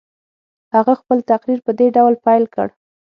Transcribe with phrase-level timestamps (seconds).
[0.75, 2.67] هغه خپل تقریر په دې ډول پیل کړ.